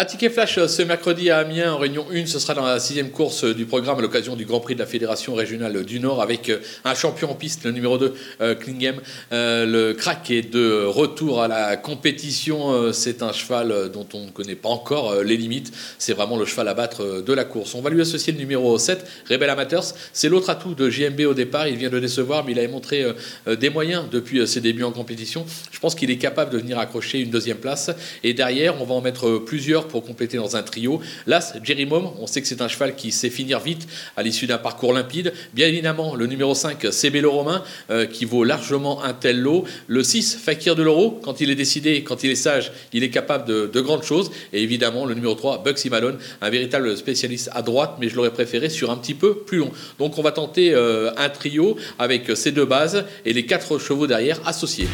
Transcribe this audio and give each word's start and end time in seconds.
Un 0.00 0.04
ticket 0.04 0.30
flash 0.30 0.58
euh, 0.58 0.68
ce 0.68 0.82
mercredi 0.82 1.28
à 1.28 1.38
Amiens 1.38 1.72
en 1.72 1.76
réunion 1.76 2.06
1, 2.12 2.26
ce 2.26 2.38
sera 2.38 2.54
dans 2.54 2.64
la 2.64 2.78
sixième 2.78 3.10
course 3.10 3.42
euh, 3.42 3.52
du 3.52 3.66
programme 3.66 3.98
à 3.98 4.00
l'occasion 4.00 4.36
du 4.36 4.44
Grand 4.44 4.60
Prix 4.60 4.74
de 4.74 4.78
la 4.78 4.86
Fédération 4.86 5.34
Régionale 5.34 5.84
du 5.84 5.98
Nord 5.98 6.22
avec 6.22 6.50
euh, 6.50 6.60
un 6.84 6.94
champion 6.94 7.32
en 7.32 7.34
piste, 7.34 7.64
le 7.64 7.72
numéro 7.72 7.98
2, 7.98 8.14
Klingem. 8.60 9.00
Le 9.32 9.92
crack 9.94 10.30
est 10.30 10.52
de 10.52 10.84
retour 10.84 11.42
à 11.42 11.48
la 11.48 11.76
compétition. 11.76 12.92
C'est 12.92 13.24
un 13.24 13.32
cheval 13.32 13.90
dont 13.92 14.06
on 14.14 14.26
ne 14.26 14.30
connaît 14.30 14.54
pas 14.54 14.68
encore 14.68 15.22
les 15.24 15.36
limites. 15.36 15.72
C'est 15.98 16.12
vraiment 16.12 16.36
le 16.36 16.44
cheval 16.44 16.68
à 16.68 16.74
battre 16.74 17.20
de 17.20 17.32
la 17.32 17.44
course. 17.44 17.74
On 17.74 17.80
va 17.80 17.90
lui 17.90 18.00
associer 18.00 18.32
le 18.32 18.38
numéro 18.38 18.78
7, 18.78 19.04
Rebel 19.28 19.50
Amateurs. 19.50 19.84
C'est 20.12 20.28
l'autre 20.28 20.50
atout 20.50 20.74
de 20.74 20.88
JMB 20.88 21.20
au 21.22 21.34
départ. 21.34 21.66
Il 21.66 21.76
vient 21.76 21.90
de 21.90 21.98
décevoir, 21.98 22.44
mais 22.44 22.52
il 22.52 22.60
a 22.60 22.68
montré 22.68 23.04
des 23.46 23.70
moyens 23.70 24.04
depuis 24.10 24.46
ses 24.46 24.60
débuts 24.60 24.84
en 24.84 24.92
compétition. 24.92 25.44
Je 25.72 25.80
pense 25.80 25.94
qu'il 25.94 26.10
est 26.10 26.18
capable 26.18 26.52
de 26.52 26.58
venir 26.58 26.78
accrocher 26.78 27.18
une 27.18 27.30
deuxième 27.30 27.58
place. 27.58 27.90
Et 28.22 28.34
derrière, 28.34 28.80
on 28.80 28.84
va 28.84 28.94
en 28.94 29.00
mettre 29.00 29.38
plusieurs 29.38 29.87
pour 29.88 30.04
compléter 30.04 30.36
dans 30.36 30.56
un 30.56 30.62
trio. 30.62 31.00
L'As, 31.26 31.54
Jerry 31.62 31.86
Mom, 31.86 32.10
on 32.20 32.26
sait 32.26 32.40
que 32.40 32.48
c'est 32.48 32.62
un 32.62 32.68
cheval 32.68 32.94
qui 32.94 33.12
sait 33.12 33.30
finir 33.30 33.60
vite 33.60 33.88
à 34.16 34.22
l'issue 34.22 34.46
d'un 34.46 34.58
parcours 34.58 34.92
limpide. 34.92 35.32
Bien 35.54 35.66
évidemment, 35.66 36.14
le 36.14 36.26
numéro 36.26 36.54
5, 36.54 36.92
Cébélo 36.92 37.32
Romain, 37.32 37.62
euh, 37.90 38.06
qui 38.06 38.24
vaut 38.24 38.44
largement 38.44 39.02
un 39.02 39.14
tel 39.14 39.40
lot. 39.40 39.64
Le 39.86 40.02
6, 40.02 40.36
Fakir 40.36 40.76
de 40.76 40.82
l'Euro, 40.82 41.18
quand 41.22 41.40
il 41.40 41.50
est 41.50 41.54
décidé, 41.54 42.02
quand 42.04 42.24
il 42.24 42.30
est 42.30 42.36
sage, 42.36 42.72
il 42.92 43.02
est 43.02 43.10
capable 43.10 43.46
de, 43.46 43.80
grandes 43.80 44.04
choses. 44.04 44.30
Et 44.52 44.62
évidemment, 44.62 45.06
le 45.06 45.14
numéro 45.14 45.34
3, 45.34 45.62
Bugsy 45.62 45.88
Malone, 45.88 46.18
un 46.40 46.50
véritable 46.50 46.96
spécialiste 46.96 47.50
à 47.54 47.62
droite, 47.62 47.96
mais 48.00 48.08
je 48.08 48.16
l'aurais 48.16 48.32
préféré 48.32 48.68
sur 48.68 48.90
un 48.90 48.96
petit 48.96 49.14
peu 49.14 49.38
plus 49.38 49.58
long. 49.58 49.70
Donc 49.98 50.18
on 50.18 50.22
va 50.22 50.32
tenter 50.32 50.74
euh, 50.74 51.10
un 51.16 51.28
trio 51.28 51.76
avec 51.98 52.30
ces 52.34 52.52
deux 52.52 52.66
bases 52.66 53.04
et 53.24 53.32
les 53.32 53.46
quatre 53.46 53.78
chevaux 53.78 54.06
derrière 54.06 54.40
associés. 54.46 54.88